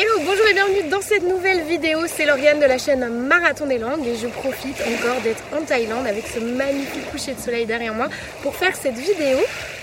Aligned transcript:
Hello, 0.00 0.12
bonjour 0.24 0.46
et 0.48 0.54
bienvenue 0.54 0.88
dans 0.88 1.00
cette 1.00 1.24
nouvelle 1.24 1.62
vidéo. 1.62 2.06
C'est 2.06 2.24
Lauriane 2.24 2.60
de 2.60 2.66
la 2.66 2.78
chaîne 2.78 3.08
Marathon 3.26 3.66
des 3.66 3.78
Langues 3.78 4.06
et 4.06 4.14
je 4.14 4.28
profite 4.28 4.76
encore 4.80 5.20
d'être 5.22 5.42
en 5.52 5.64
Thaïlande 5.64 6.06
avec 6.06 6.24
ce 6.24 6.38
magnifique 6.38 7.10
coucher 7.10 7.34
de 7.34 7.40
soleil 7.40 7.66
derrière 7.66 7.92
moi 7.94 8.06
pour 8.44 8.54
faire 8.54 8.76
cette 8.76 8.94
vidéo 8.94 9.38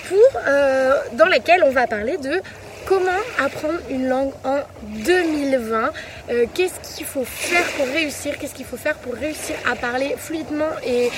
pour, 0.08 0.42
euh, 0.48 0.94
dans 1.16 1.26
laquelle 1.26 1.66
on 1.66 1.72
va 1.72 1.86
parler 1.86 2.16
de 2.16 2.42
comment 2.86 3.12
apprendre 3.38 3.80
une 3.90 4.08
langue 4.08 4.32
en 4.46 4.60
2020. 5.06 5.92
Euh, 6.30 6.46
qu'est-ce 6.54 6.96
qu'il 6.96 7.06
faut 7.06 7.26
faire 7.26 7.66
pour 7.76 7.86
réussir? 7.88 8.38
Qu'est-ce 8.40 8.54
qu'il 8.56 8.66
faut 8.66 8.78
faire 8.78 8.96
pour 8.96 9.16
réussir 9.16 9.58
à 9.70 9.76
parler 9.76 10.16
fluidement 10.18 10.72
et, 10.88 11.10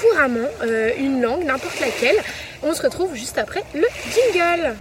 couramment 0.00 0.48
euh, 0.64 0.90
une 0.98 1.22
langue, 1.22 1.44
n'importe 1.44 1.78
laquelle? 1.78 2.16
On 2.64 2.74
se 2.74 2.82
retrouve 2.82 3.14
juste 3.14 3.38
après 3.38 3.62
le 3.74 3.86
jingle. 4.12 4.74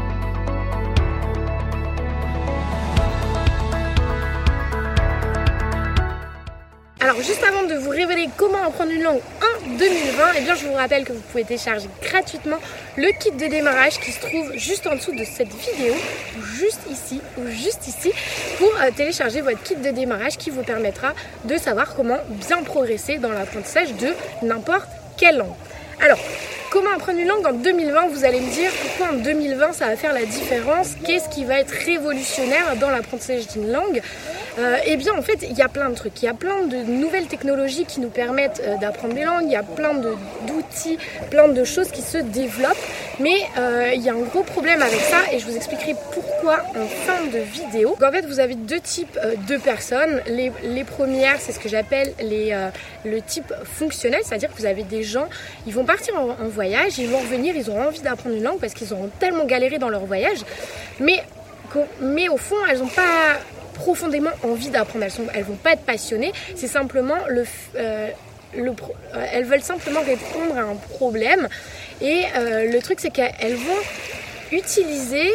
Alors 7.14 7.26
juste 7.26 7.44
avant 7.44 7.62
de 7.62 7.76
vous 7.76 7.92
révéler 7.92 8.28
comment 8.38 8.64
apprendre 8.66 8.92
une 8.92 9.04
langue 9.04 9.20
en 9.20 9.78
2020, 9.78 10.24
eh 10.36 10.42
bien 10.42 10.56
je 10.56 10.66
vous 10.66 10.74
rappelle 10.74 11.04
que 11.04 11.14
vous 11.14 11.22
pouvez 11.22 11.44
télécharger 11.44 11.88
gratuitement 12.02 12.58
le 12.98 13.12
kit 13.20 13.30
de 13.30 13.46
démarrage 13.46 14.00
qui 14.00 14.12
se 14.12 14.20
trouve 14.20 14.52
juste 14.56 14.88
en 14.88 14.96
dessous 14.96 15.12
de 15.12 15.24
cette 15.24 15.54
vidéo, 15.54 15.94
juste 16.56 16.80
ici, 16.90 17.22
ou 17.38 17.48
juste 17.50 17.88
ici, 17.88 18.12
pour 18.58 18.72
euh, 18.82 18.90
télécharger 18.96 19.42
votre 19.42 19.62
kit 19.62 19.76
de 19.76 19.92
démarrage 19.92 20.38
qui 20.38 20.50
vous 20.50 20.64
permettra 20.64 21.14
de 21.44 21.56
savoir 21.58 21.94
comment 21.94 22.18
bien 22.30 22.64
progresser 22.64 23.20
dans 23.20 23.32
l'apprentissage 23.32 23.94
de 23.94 24.16
n'importe 24.42 24.88
quelle 25.16 25.38
langue. 25.38 25.54
Alors, 26.04 26.20
comment 26.72 26.90
apprendre 26.96 27.20
une 27.20 27.28
langue 27.28 27.46
en 27.46 27.54
2020 27.54 28.08
Vous 28.08 28.26
allez 28.26 28.40
me 28.40 28.50
dire 28.50 28.72
pourquoi 28.82 29.16
en 29.16 29.20
2020 29.22 29.74
ça 29.74 29.86
va 29.86 29.96
faire 29.98 30.14
la 30.14 30.26
différence 30.26 30.88
Qu'est-ce 31.06 31.30
qui 31.30 31.46
va 31.46 31.60
être 31.60 31.76
révolutionnaire 31.86 32.76
dans 32.78 32.90
l'apprentissage 32.90 33.48
d'une 33.50 33.72
langue? 33.72 34.02
Euh, 34.60 34.78
Eh 34.86 34.98
bien, 34.98 35.14
en 35.18 35.22
fait, 35.22 35.40
il 35.50 35.58
y 35.58 35.62
a 35.62 35.68
plein 35.68 35.90
de 35.90 35.96
trucs. 35.96 36.22
Il 36.22 36.26
y 36.26 36.30
a 36.30 36.34
plein 36.34 36.66
de 36.66 36.78
nouvelles 36.78 37.28
technologies 37.28 37.86
qui 37.86 38.00
nous 38.00 38.10
permettent 38.10 38.62
euh, 38.66 38.78
d'apprendre 38.78 39.14
des 39.14 39.24
langues. 39.24 39.46
Il 39.46 39.52
y 39.52 39.56
a 39.56 39.64
plein 39.64 39.94
d'outils, 39.94 40.98
plein 41.30 41.48
de 41.48 41.64
choses 41.64 41.90
qui 41.92 42.02
se 42.02 42.18
développent. 42.18 42.78
Mais 43.20 43.36
euh, 43.58 43.92
il 43.96 44.02
y 44.02 44.10
a 44.10 44.14
un 44.14 44.22
gros 44.22 44.44
problème 44.44 44.82
avec 44.82 45.00
ça 45.00 45.18
et 45.32 45.40
je 45.40 45.46
vous 45.46 45.56
expliquerai 45.56 45.96
pourquoi 46.14 46.64
en 46.76 46.88
fin 46.88 47.24
de 47.32 47.40
vidéo. 47.40 47.96
en 48.02 48.12
fait, 48.12 48.26
vous 48.26 48.40
avez 48.40 48.56
deux 48.56 48.80
types 48.80 49.20
de 49.48 49.58
personnes. 49.58 50.22
Les, 50.28 50.52
premières, 50.84 51.40
c'est 51.40 51.52
ce 51.52 51.60
que 51.60 51.70
j'appelle 51.70 52.14
le 52.20 53.22
type 53.22 53.54
fonctionnel, 53.64 54.22
c'est-à-dire 54.24 54.52
que 54.52 54.58
vous 54.58 54.66
avez 54.66 54.84
des 54.84 55.04
gens, 55.04 55.28
ils 55.66 55.74
vont 55.74 55.86
partir 55.86 56.16
en, 56.20 56.36
voyage, 56.48 56.98
ils 56.98 57.08
vont 57.08 57.20
revenir, 57.20 57.56
ils 57.56 57.70
ont 57.70 57.82
envie 57.82 58.02
d'apprendre 58.02 58.36
une 58.36 58.44
langue 58.44 58.60
parce 58.60 58.74
qu'ils 58.74 58.92
auront 58.94 59.10
tellement 59.20 59.46
galéré 59.46 59.78
dans 59.78 59.90
leur 59.90 60.06
voyage. 60.06 60.40
Mais 61.00 61.24
mais 62.02 62.30
au 62.30 62.38
fond, 62.38 62.56
elles 62.70 62.80
n'ont 62.80 62.88
pas 62.88 63.40
profondément 63.74 64.32
envie 64.44 64.70
d'apprendre. 64.70 65.06
Elles 65.06 65.12
sont, 65.12 65.28
elles 65.34 65.44
vont 65.44 65.56
pas 65.56 65.74
être 65.74 65.84
passionnées. 65.84 66.32
C'est 66.56 66.68
simplement 66.68 67.18
le, 67.28 67.46
euh, 67.76 68.10
le 68.56 68.70
euh, 68.70 69.26
elles 69.32 69.46
veulent 69.46 69.62
simplement 69.62 70.02
répondre 70.02 70.58
à 70.58 70.62
un 70.62 70.76
problème. 70.76 71.48
Et 72.02 72.24
euh, 72.36 72.72
le 72.72 72.80
truc, 72.82 73.00
c'est 73.00 73.12
qu'elles 73.12 73.56
vont 73.56 73.82
utiliser 74.52 75.28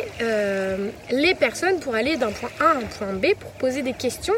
les 1.11 1.35
personnes 1.35 1.81
pour 1.81 1.97
aller 1.97 2.17
d'un 2.17 2.31
point 2.31 2.51
A 2.61 2.67
à 2.67 2.75
un 2.75 2.83
point 2.83 3.13
B 3.15 3.35
pour 3.37 3.51
poser 3.53 3.83
des 3.83 3.93
questions 3.93 4.35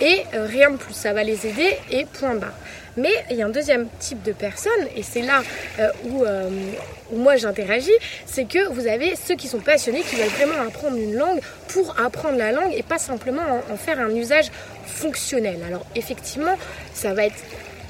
et 0.00 0.22
rien 0.32 0.70
de 0.70 0.76
plus. 0.76 0.94
Ça 0.94 1.12
va 1.12 1.24
les 1.24 1.44
aider 1.44 1.76
et 1.90 2.04
point 2.04 2.36
barre. 2.36 2.54
Mais 2.96 3.12
il 3.30 3.36
y 3.36 3.42
a 3.42 3.46
un 3.46 3.50
deuxième 3.50 3.88
type 3.98 4.22
de 4.22 4.32
personnes, 4.32 4.86
et 4.96 5.02
c'est 5.02 5.22
là 5.22 5.42
euh, 5.78 5.88
euh, 6.26 6.50
où, 7.10 7.16
moi 7.16 7.36
j'interagis, 7.36 7.90
c'est 8.26 8.44
que 8.44 8.68
vous 8.68 8.86
avez 8.86 9.14
ceux 9.16 9.34
qui 9.34 9.48
sont 9.48 9.60
passionnés, 9.60 10.02
qui 10.02 10.16
veulent 10.16 10.28
vraiment 10.28 10.60
apprendre 10.66 10.96
une 10.96 11.14
langue 11.14 11.40
pour 11.68 11.98
apprendre 11.98 12.36
la 12.36 12.52
langue 12.52 12.72
et 12.74 12.82
pas 12.82 12.98
simplement 12.98 13.42
en, 13.70 13.76
faire 13.76 13.98
un 13.98 14.14
usage 14.14 14.50
fonctionnel. 14.86 15.60
Alors 15.66 15.86
effectivement, 15.94 16.56
ça 16.92 17.14
va 17.14 17.24
être 17.26 17.42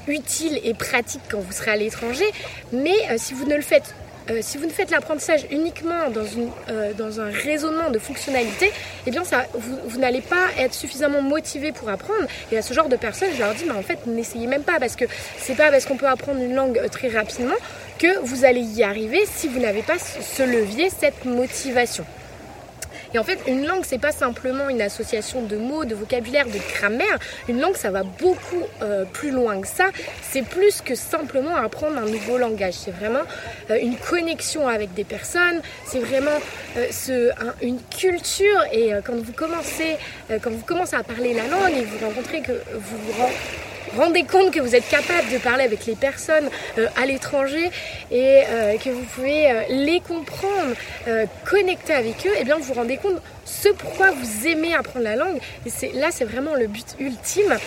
utile 0.07 0.59
et 0.63 0.73
pratique 0.73 1.21
quand 1.29 1.39
vous 1.39 1.51
serez 1.51 1.71
à 1.71 1.75
l'étranger, 1.75 2.25
mais 2.71 2.95
euh, 3.09 3.15
si 3.17 3.33
vous 3.33 3.45
ne 3.45 3.55
le 3.55 3.61
faites 3.61 3.93
euh, 4.29 4.39
si 4.41 4.57
vous 4.57 4.65
ne 4.65 4.71
faites 4.71 4.91
l'apprentissage 4.91 5.45
uniquement 5.51 6.09
dans, 6.09 6.25
une, 6.25 6.49
euh, 6.69 6.93
dans 6.93 7.19
un 7.19 7.29
raisonnement 7.29 7.89
de 7.89 7.99
fonctionnalité, 7.99 8.71
eh 9.05 9.11
bien 9.11 9.23
ça, 9.23 9.45
vous, 9.53 9.99
n'allez 9.99 10.21
pas 10.21 10.47
être 10.57 10.73
suffisamment 10.73 11.21
motivé 11.21 11.71
pour 11.71 11.89
apprendre. 11.89 12.27
Et 12.51 12.57
à 12.57 12.61
ce 12.61 12.73
genre 12.73 12.89
de 12.89 12.95
personnes, 12.95 13.29
je 13.33 13.39
leur 13.39 13.53
dis, 13.53 13.65
mais 13.65 13.73
en 13.73 13.83
fait, 13.83 14.05
n'essayez 14.07 14.47
même 14.47 14.63
pas 14.63 14.79
parce 14.79 14.95
que 14.95 15.05
c'est 15.37 15.55
pas 15.55 15.71
parce 15.71 15.85
qu'on 15.85 15.97
peut 15.97 16.07
apprendre 16.07 16.39
une 16.39 16.55
langue 16.55 16.77
euh, 16.77 16.87
très 16.87 17.09
rapidement 17.09 17.55
que 17.99 18.19
vous 18.23 18.45
allez 18.45 18.61
y 18.61 18.83
arriver 18.83 19.23
si 19.25 19.47
vous 19.47 19.59
n'avez 19.59 19.83
pas 19.83 19.97
ce 19.99 20.43
levier, 20.43 20.89
cette 20.89 21.25
motivation. 21.25 22.05
Et 23.13 23.19
en 23.19 23.23
fait, 23.23 23.39
une 23.47 23.65
langue, 23.65 23.83
c'est 23.85 23.99
pas 23.99 24.11
simplement 24.11 24.69
une 24.69 24.81
association 24.81 25.43
de 25.43 25.55
mots, 25.55 25.85
de 25.85 25.93
vocabulaire, 25.93 26.45
de 26.47 26.59
grammaire. 26.73 27.19
Une 27.47 27.59
langue, 27.59 27.75
ça 27.75 27.91
va 27.91 28.03
beaucoup 28.03 28.63
euh, 28.81 29.05
plus 29.05 29.31
loin 29.31 29.61
que 29.61 29.67
ça. 29.67 29.85
C'est 30.21 30.41
plus 30.41 30.81
que 30.81 30.95
simplement 30.95 31.55
apprendre 31.55 31.97
un 31.97 32.05
nouveau 32.05 32.37
langage. 32.37 32.73
C'est 32.73 32.91
vraiment 32.91 33.23
euh, 33.69 33.77
une 33.79 33.97
connexion 33.97 34.67
avec 34.67 34.93
des 34.93 35.03
personnes. 35.03 35.61
C'est 35.85 35.99
vraiment 35.99 36.39
euh, 36.77 37.31
une 37.61 37.79
culture. 37.81 38.63
Et 38.71 38.91
quand 39.03 39.15
vous 39.15 39.33
commencez, 39.33 39.97
quand 40.41 40.51
vous 40.51 40.65
commencez 40.65 40.95
à 40.95 41.03
parler 41.03 41.33
la 41.33 41.47
langue 41.47 41.77
et 41.77 41.83
vous 41.83 42.05
rencontrez 42.05 42.41
que 42.41 42.53
vous 42.73 42.97
vous 42.97 43.11
rendez 43.97 44.23
compte 44.23 44.51
que 44.51 44.59
vous 44.59 44.75
êtes 44.75 44.87
capable 44.87 45.29
de 45.31 45.37
parler 45.37 45.63
avec 45.63 45.85
les 45.85 45.95
personnes 45.95 46.49
euh, 46.77 46.87
à 46.95 47.05
l'étranger 47.05 47.69
et 48.11 48.41
euh, 48.47 48.77
que 48.77 48.89
vous 48.89 49.03
pouvez 49.15 49.51
euh, 49.51 49.61
les 49.69 49.99
comprendre, 49.99 50.75
connecter 51.45 51.93
avec 51.93 52.25
eux, 52.25 52.31
et 52.35 52.41
eh 52.41 52.43
bien 52.43 52.57
vous 52.57 52.63
vous 52.63 52.73
rendez 52.73 52.97
compte 52.97 53.21
ce 53.45 53.69
pourquoi 53.69 54.11
vous 54.11 54.47
aimez 54.47 54.73
apprendre 54.73 55.03
la 55.03 55.15
langue. 55.15 55.39
Et 55.65 55.91
là, 55.93 56.09
c'est 56.11 56.23
vraiment 56.23 56.55
le 56.55 56.67
but 56.67 56.95
ultime. 56.99 57.57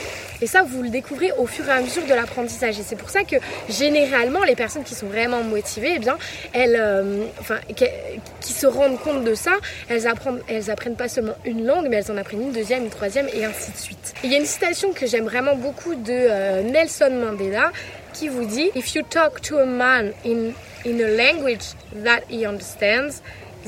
Et 0.41 0.47
ça, 0.47 0.63
vous 0.63 0.83
le 0.83 0.89
découvrez 0.89 1.33
au 1.39 1.47
fur 1.47 1.67
et 1.69 1.73
à 1.73 1.81
mesure 1.81 2.05
de 2.07 2.15
l'apprentissage. 2.15 2.79
Et 2.79 2.83
c'est 2.83 2.97
pour 2.97 3.11
ça 3.11 3.25
que 3.25 3.37
généralement, 3.69 4.43
les 4.45 4.55
personnes 4.55 4.85
qui 4.85 4.95
sont 4.95 5.07
vraiment 5.07 5.43
motivées, 5.43 5.95
eh 5.97 5.99
bien, 5.99 6.17
elles, 6.53 6.81
enfin, 7.41 7.59
qui, 8.41 8.53
se 8.53 8.67
rendent 8.67 8.99
compte 9.01 9.25
de 9.25 9.35
ça, 9.35 9.53
elles 9.89 10.07
apprennent, 10.07 10.97
pas 10.97 11.09
seulement 11.09 11.37
une 11.45 11.67
langue, 11.67 11.89
mais 11.89 11.97
elles 11.97 12.11
en 12.11 12.17
apprennent 12.17 12.43
une 12.43 12.53
deuxième, 12.53 12.85
une 12.85 12.91
troisième, 12.91 13.29
et 13.35 13.45
ainsi 13.45 13.71
de 13.71 13.77
suite. 13.77 14.15
il 14.25 14.33
y 14.33 14.35
a 14.35 14.39
une 14.39 14.47
citation 14.47 14.93
que 14.93 15.07
j'aime 15.07 15.25
vraiment 15.25 15.57
beaucoup 15.57 15.95
euh, 16.13 16.63
Nelson 16.63 17.11
Mandela 17.11 17.73
qui 18.13 18.29
vous 18.29 18.45
dit 18.45 18.71
If 18.75 18.95
you 18.95 19.03
talk 19.03 19.41
to 19.43 19.59
a 19.59 19.67
man 19.67 20.13
in, 20.25 20.53
in 20.85 21.01
a 21.01 21.09
language 21.17 21.75
that 22.03 22.23
he 22.29 22.47
understands, 22.47 23.23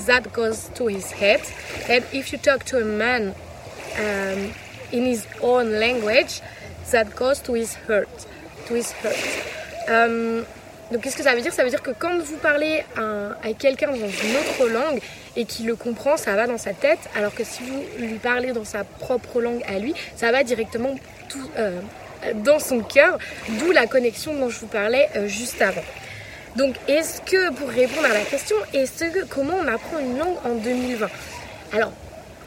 that 0.07 0.33
goes 0.33 0.71
to 0.75 0.87
his 0.87 1.11
head. 1.13 1.41
And 1.89 2.05
if 2.13 2.33
you 2.33 2.39
talk 2.39 2.65
to 2.67 2.79
a 2.79 2.85
man 2.85 3.35
um, 3.99 4.53
in 4.93 5.05
his 5.05 5.27
own 5.43 5.79
language, 5.79 6.41
that 6.91 7.15
goes 7.17 7.41
to 7.41 7.55
his 7.55 7.75
heart. 7.87 8.27
To 8.67 8.75
his 8.75 8.93
heart. 8.93 9.17
Um, 9.89 10.45
donc 10.91 11.03
qu'est-ce 11.03 11.17
que 11.17 11.23
ça 11.23 11.35
veut 11.35 11.43
dire? 11.43 11.53
Ça 11.53 11.65
veut 11.65 11.71
dire 11.71 11.83
que 11.83 11.91
quand 11.91 12.19
vous 12.19 12.37
parlez 12.39 12.83
à, 12.97 13.37
à 13.47 13.53
quelqu'un 13.53 13.89
dans 13.89 13.97
une 13.97 14.37
autre 14.37 14.69
langue 14.69 15.01
et 15.37 15.45
qu'il 15.45 15.67
le 15.67 15.77
comprend, 15.77 16.17
ça 16.17 16.35
va 16.35 16.47
dans 16.47 16.57
sa 16.57 16.73
tête, 16.73 16.99
alors 17.15 17.35
que 17.35 17.45
si 17.45 17.63
vous 17.63 17.83
lui 17.99 18.19
parlez 18.19 18.53
dans 18.53 18.65
sa 18.65 18.85
propre 18.85 19.43
langue 19.43 19.63
à 19.67 19.79
lui, 19.79 19.95
ça 20.17 20.33
va 20.33 20.43
directement 20.45 20.95
tout, 21.29 21.51
euh, 21.59 21.81
dans 22.35 22.59
son 22.59 22.81
cœur, 22.81 23.19
d'où 23.59 23.71
la 23.73 23.87
connexion 23.87 24.35
dont 24.35 24.49
je 24.49 24.61
vous 24.61 24.67
parlais 24.67 25.09
euh, 25.17 25.29
juste 25.29 25.61
avant. 25.63 25.85
Donc, 26.57 26.75
est-ce 26.89 27.21
que, 27.21 27.53
pour 27.53 27.69
répondre 27.69 28.07
à 28.07 28.15
la 28.15 28.25
question, 28.25 28.57
est-ce 28.73 29.05
que 29.05 29.25
comment 29.27 29.55
on 29.63 29.69
apprend 29.69 29.99
une 29.99 30.19
langue 30.19 30.37
en 30.45 30.55
2020 30.55 31.09
Alors, 31.73 31.93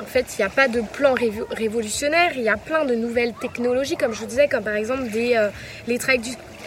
en 0.01 0.05
fait, 0.05 0.25
il 0.33 0.41
n'y 0.41 0.45
a 0.45 0.49
pas 0.49 0.67
de 0.67 0.81
plan 0.81 1.13
révolutionnaire, 1.51 2.31
il 2.35 2.41
y 2.41 2.49
a 2.49 2.57
plein 2.57 2.85
de 2.85 2.95
nouvelles 2.95 3.33
technologies, 3.39 3.95
comme 3.97 4.13
je 4.13 4.19
vous 4.19 4.25
disais, 4.25 4.47
comme 4.47 4.63
par 4.63 4.75
exemple 4.75 5.03
euh, 5.15 5.49
les, 5.87 5.99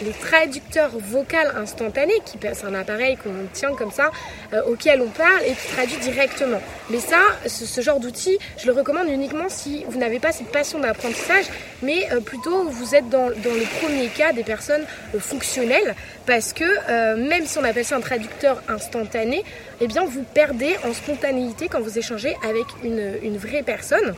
les 0.01 0.11
traducteurs 0.11 0.91
vocaux 0.97 1.25
instantanés, 1.55 2.21
qui 2.25 2.37
c'est 2.41 2.65
un 2.65 2.75
appareil 2.75 3.17
qu'on 3.17 3.47
tient 3.53 3.73
comme 3.75 3.91
ça, 3.91 4.11
euh, 4.53 4.61
auquel 4.65 5.01
on 5.01 5.07
parle 5.09 5.41
et 5.45 5.53
qui 5.53 5.67
traduit 5.73 5.97
directement. 5.97 6.61
Mais 6.89 6.99
ça, 6.99 7.19
ce, 7.47 7.81
genre 7.81 7.99
d'outil, 7.99 8.37
je 8.57 8.67
le 8.67 8.73
recommande 8.73 9.09
uniquement 9.09 9.49
si 9.49 9.83
vous 9.87 9.99
n'avez 9.99 10.19
pas 10.19 10.31
cette 10.31 10.51
passion 10.51 10.79
d'apprentissage, 10.79 11.45
mais 11.81 12.07
euh, 12.11 12.19
plutôt 12.19 12.63
vous 12.65 12.95
êtes 12.95 13.09
dans, 13.09 13.29
le 13.29 13.79
premier 13.81 14.07
cas 14.07 14.33
des 14.33 14.43
personnes 14.43 14.85
euh, 15.13 15.19
fonctionnelles, 15.19 15.95
parce 16.25 16.53
que 16.53 17.15
même 17.15 17.45
si 17.45 17.57
on 17.59 17.63
appelle 17.63 17.85
ça 17.85 17.95
un 17.95 18.01
traducteur 18.01 18.61
instantané, 18.67 19.43
eh 19.79 19.87
bien 19.87 20.05
vous 20.05 20.23
perdez 20.23 20.75
en 20.83 20.93
spontanéité 20.93 21.67
quand 21.67 21.81
vous 21.81 21.99
échangez 21.99 22.35
avec 22.43 22.65
une 22.83 23.37
vraie 23.37 23.61
personne. 23.63 24.15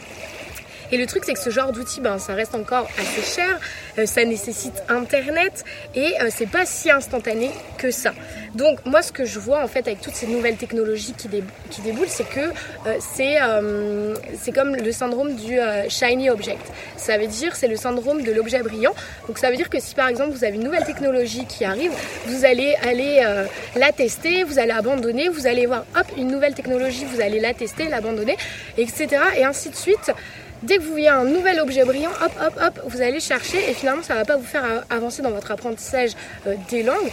Et 0.91 0.97
le 0.97 1.05
truc, 1.05 1.23
c'est 1.25 1.33
que 1.33 1.39
ce 1.39 1.49
genre 1.49 1.71
d'outil, 1.71 1.99
ben, 1.99 2.17
ça 2.17 2.33
reste 2.33 2.55
encore 2.55 2.87
assez 2.97 3.21
cher, 3.21 3.59
euh, 3.97 4.05
ça 4.05 4.23
nécessite 4.23 4.83
Internet 4.87 5.65
et 5.95 6.13
euh, 6.21 6.29
c'est 6.29 6.49
pas 6.49 6.65
si 6.65 6.89
instantané 6.89 7.51
que 7.77 7.91
ça. 7.91 8.13
Donc, 8.55 8.85
moi, 8.85 9.01
ce 9.01 9.11
que 9.11 9.25
je 9.25 9.37
vois 9.37 9.61
en 9.61 9.67
fait 9.67 9.87
avec 9.87 9.99
toutes 9.99 10.15
ces 10.15 10.27
nouvelles 10.27 10.55
technologies 10.55 11.13
qui, 11.13 11.27
déboulent, 11.27 12.07
c'est 12.07 12.27
que 12.27 12.39
euh, 12.39 12.97
c'est 12.99 13.37
c'est 14.39 14.51
comme 14.51 14.75
le 14.75 14.91
syndrome 14.91 15.35
du 15.35 15.59
shiny 15.89 16.29
object. 16.29 16.65
Ça 16.95 17.17
veut 17.17 17.27
dire, 17.27 17.55
c'est 17.55 17.67
le 17.67 17.75
syndrome 17.75 18.23
de 18.23 18.31
l'objet 18.31 18.61
brillant. 18.63 18.93
Donc, 19.27 19.37
ça 19.37 19.49
veut 19.49 19.57
dire 19.57 19.69
que 19.69 19.79
si 19.79 19.93
par 19.93 20.07
exemple 20.07 20.31
vous 20.31 20.43
avez 20.43 20.55
une 20.55 20.63
nouvelle 20.63 20.85
technologie 20.85 21.45
qui 21.45 21.65
arrive, 21.65 21.91
vous 22.27 22.45
allez 22.45 22.75
aller 22.83 23.21
la 23.75 23.91
tester, 23.91 24.43
vous 24.43 24.59
allez 24.59 24.71
abandonner, 24.71 25.29
vous 25.29 25.47
allez 25.47 25.65
voir, 25.65 25.85
hop, 25.97 26.05
une 26.17 26.27
nouvelle 26.27 26.53
technologie, 26.53 27.05
vous 27.05 27.21
allez 27.21 27.39
la 27.39 27.53
tester, 27.53 27.89
l'abandonner, 27.89 28.37
etc. 28.77 29.07
Et 29.37 29.43
ainsi 29.43 29.69
de 29.69 29.75
suite. 29.75 30.11
Dès 30.63 30.77
que 30.77 30.83
vous 30.83 30.91
voyez 30.91 31.09
un 31.09 31.23
nouvel 31.23 31.59
objet 31.59 31.85
brillant, 31.85 32.11
hop, 32.23 32.31
hop, 32.41 32.53
hop, 32.61 32.81
vous 32.87 33.01
allez 33.01 33.19
chercher 33.19 33.69
et 33.69 33.73
finalement 33.73 34.01
ça 34.01 34.13
ne 34.13 34.19
va 34.19 34.25
pas 34.25 34.37
vous 34.37 34.45
faire 34.45 34.83
avancer 34.89 35.21
dans 35.21 35.31
votre 35.31 35.51
apprentissage 35.51 36.11
euh, 36.47 36.55
des 36.69 36.81
langues. 36.83 37.11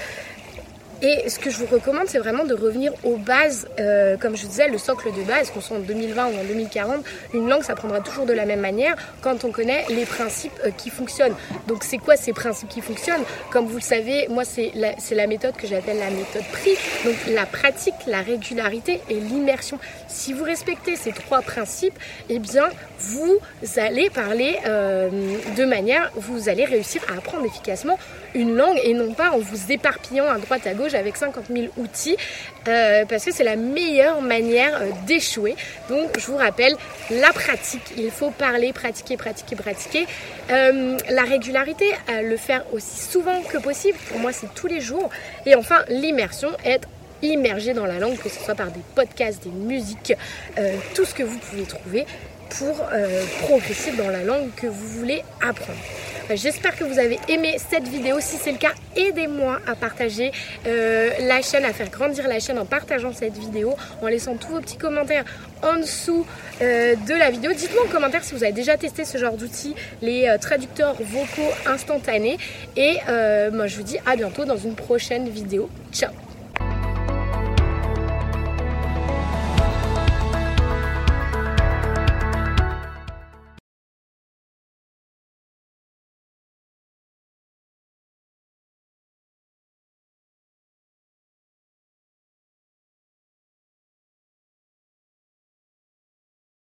Et 1.03 1.29
ce 1.29 1.39
que 1.39 1.51
je 1.51 1.59
vous 1.59 1.67
recommande, 1.67 2.07
c'est 2.07 2.19
vraiment 2.19 2.45
de 2.45 2.55
revenir 2.55 2.93
aux 3.05 3.17
bases, 3.17 3.67
euh, 3.79 4.17
comme 4.17 4.37
je 4.37 4.47
disais, 4.47 4.69
le 4.69 4.79
socle 4.79 5.13
de 5.13 5.23
base, 5.23 5.51
qu'on 5.51 5.61
soit 5.61 5.77
en 5.77 5.81
2020 5.81 6.27
ou 6.27 6.41
en 6.41 6.45
2040, 6.45 7.05
une 7.35 7.49
langue 7.49 7.63
s'apprendra 7.63 8.01
toujours 8.01 8.27
de 8.27 8.33
la 8.33 8.47
même 8.47 8.61
manière 8.61 8.97
quand 9.21 9.45
on 9.45 9.51
connaît 9.51 9.85
les 9.89 10.07
principes 10.07 10.53
euh, 10.65 10.71
qui 10.71 10.91
fonctionnent. 10.91 11.35
Donc 11.67 11.85
c'est 11.85 11.99
quoi 11.99 12.17
ces 12.17 12.33
principes 12.33 12.69
qui 12.69 12.81
fonctionnent? 12.81 13.25
Comme 13.51 13.67
vous 13.67 13.77
le 13.77 13.83
savez, 13.83 14.29
moi 14.29 14.45
c'est 14.45 14.71
la, 14.75 14.95
la 15.11 15.27
méthode 15.27 15.57
que 15.57 15.67
j'appelle 15.67 15.99
la 15.99 16.11
méthode 16.11 16.45
PRI, 16.53 16.77
donc 17.05 17.17
la 17.29 17.47
pratique, 17.47 17.95
la 18.07 18.21
régularité 18.21 19.01
et 19.11 19.15
l'immersion. 19.15 19.79
Si 20.09 20.33
vous 20.33 20.45
respectez 20.45 20.97
ces 20.97 21.13
trois 21.13 21.43
principes, 21.43 21.99
eh 22.29 22.39
bien 22.39 22.69
vous 22.99 23.39
allez 23.77 24.11
parler 24.11 24.57
euh, 24.67 25.11
de 25.57 25.65
manière, 25.65 26.11
vous 26.15 26.49
allez 26.49 26.65
réussir 26.65 27.03
à 27.13 27.19
apprendre 27.19 27.45
efficacement 27.45 27.99
une 28.35 28.57
langue 28.57 28.79
et 28.83 28.95
non 28.95 29.13
pas 29.13 29.31
en 29.31 29.39
vous 29.39 29.73
éparpillant 29.73 30.29
à 30.29 30.39
droite 30.39 30.67
à 30.67 30.75
gauche 30.75 30.95
avec 30.95 31.17
50 31.17 31.45
000 31.51 31.67
outils 31.77 32.17
euh, 32.69 33.05
parce 33.07 33.25
que 33.25 33.33
c'est 33.33 33.45
la 33.45 33.57
meilleure 33.57 34.21
manière 34.21 34.77
euh, 34.81 34.91
d'échouer. 35.07 35.57
Donc 35.89 36.19
je 36.19 36.27
vous 36.27 36.37
rappelle 36.37 36.75
la 37.11 37.33
pratique, 37.33 37.95
il 37.97 38.11
faut 38.11 38.31
parler, 38.31 38.73
pratiquer, 38.73 39.17
pratiquer, 39.17 39.57
pratiquer. 39.57 40.07
la 40.49 41.23
régularité, 41.23 41.87
le 42.23 42.37
faire 42.37 42.65
aussi 42.73 43.01
souvent 43.01 43.43
que 43.43 43.59
possible, 43.59 43.99
pour 44.09 44.19
moi 44.19 44.33
c'est 44.33 44.53
tous 44.55 44.67
les 44.67 44.81
jours. 44.81 45.11
Et 45.47 45.55
enfin 45.55 45.85
l'immersion, 45.89 46.51
être 46.65 46.89
immergé 47.23 47.73
dans 47.73 47.87
la 47.87 47.99
langue, 47.99 48.19
que 48.19 48.29
ce 48.29 48.41
soit 48.41 48.55
par 48.55 48.71
des 48.71 48.81
podcasts, 48.95 49.43
des 49.43 49.51
musiques, 49.51 50.15
tout 50.95 51.05
ce 51.05 51.15
que 51.15 51.23
vous 51.23 51.39
pouvez 51.39 51.63
trouver 51.63 52.07
pour 52.59 52.89
euh, 52.93 53.25
progresser 53.43 53.93
dans 53.93 54.11
la 54.11 54.23
langue 54.23 54.51
que 54.57 54.67
vous 54.67 54.89
voulez 54.89 55.23
apprendre. 55.41 55.79
Euh, 56.31 56.37
j'espère 56.37 56.77
que 56.77 56.85
vous 56.85 56.99
avez 56.99 57.19
aimé 57.29 57.57
cette 57.59 57.89
vidéo. 57.89 58.17
Si 58.21 58.37
c'est 58.37 58.53
le 58.53 58.59
cas, 58.59 58.73
aidez-moi 58.97 59.61
à 59.67 59.75
partager 59.75 60.33
euh, 60.67 61.11
la 61.21 61.43
chaîne, 61.43 61.65
à 61.65 61.73
faire 61.73 61.91
grandir 61.91 62.29
la 62.29 62.41
chaîne 62.41 62.59
en 62.59 62.65
partageant 62.65 63.13
cette 63.13 63.37
vidéo, 63.37 63.75
en 64.03 64.07
laissant 64.07 64.37
tous 64.37 64.49
vos 64.49 64.61
petits 64.61 64.79
commentaires 64.79 65.25
en 65.63 65.77
dessous 65.77 66.27
de 66.61 67.19
la 67.19 67.31
vidéo. 67.31 67.53
Dites-moi 67.53 67.85
en 67.85 67.89
commentaire 67.89 68.23
si 68.23 68.35
vous 68.35 68.45
avez 68.45 68.53
déjà 68.53 68.77
testé 68.77 69.05
ce 69.05 69.19
genre 69.19 69.37
d'outils, 69.37 69.75
les 70.03 70.35
traducteurs 70.41 70.95
vocaux 71.01 71.51
instantanés. 71.67 72.37
Et 72.77 72.99
moi, 73.53 73.67
je 73.67 73.77
vous 73.77 73.83
dis 73.83 73.99
à 74.07 74.15
bientôt 74.15 74.45
dans 74.45 74.59
une 74.59 74.75
prochaine 74.75 75.29
vidéo. 75.29 75.71
Ciao 75.93 76.24